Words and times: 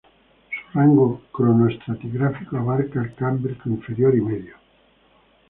Su 0.73 0.79
rango 0.79 1.21
cronoestratigráfico 1.31 2.57
abarcaba 2.57 3.03
el 3.05 3.13
Cámbrico 3.13 3.69
inferior 3.69 4.15
y 4.15 4.21
medio. 4.21 4.55